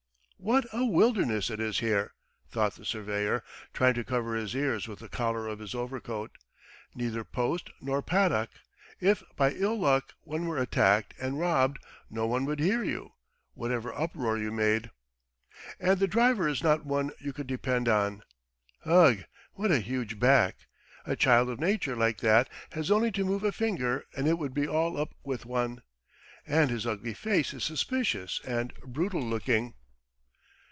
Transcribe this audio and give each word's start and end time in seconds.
"What 0.43 0.65
a 0.73 0.83
wilderness 0.83 1.51
it 1.51 1.59
is 1.59 1.81
here," 1.81 2.15
thought 2.49 2.73
the 2.73 2.83
surveyor, 2.83 3.43
trying 3.73 3.93
to 3.93 4.03
cover 4.03 4.33
his 4.33 4.55
ears 4.55 4.87
with 4.87 4.97
the 4.97 5.07
collar 5.07 5.47
of 5.47 5.59
his 5.59 5.75
overcoat. 5.75 6.31
"Neither 6.95 7.23
post 7.23 7.69
nor 7.79 8.01
paddock. 8.01 8.49
If, 8.99 9.21
by 9.35 9.51
ill 9.51 9.77
luck, 9.79 10.13
one 10.23 10.47
were 10.47 10.57
attacked 10.57 11.13
and 11.21 11.37
robbed 11.39 11.77
no 12.09 12.25
one 12.25 12.45
would 12.45 12.59
hear 12.59 12.83
you, 12.83 13.11
whatever 13.53 13.93
uproar 13.93 14.35
you 14.35 14.51
made.... 14.51 14.89
And 15.79 15.99
the 15.99 16.07
driver 16.07 16.47
is 16.47 16.63
not 16.63 16.87
one 16.87 17.11
you 17.19 17.33
could 17.33 17.45
depend 17.45 17.87
on.... 17.87 18.23
Ugh, 18.83 19.25
what 19.53 19.69
a 19.69 19.77
huge 19.79 20.19
back! 20.19 20.55
A 21.05 21.15
child 21.15 21.51
of 21.51 21.59
nature 21.59 21.95
like 21.95 22.17
that 22.21 22.49
has 22.71 22.89
only 22.89 23.11
to 23.11 23.23
move 23.23 23.43
a 23.43 23.51
finger 23.51 24.05
and 24.17 24.27
it 24.27 24.39
would 24.39 24.55
be 24.55 24.67
all 24.67 24.97
up 24.97 25.13
with 25.23 25.45
one! 25.45 25.83
And 26.47 26.71
his 26.71 26.87
ugly 26.87 27.13
face 27.13 27.53
is 27.53 27.63
suspicious 27.63 28.41
and 28.43 28.73
brutal 28.83 29.21
looking." 29.23 29.75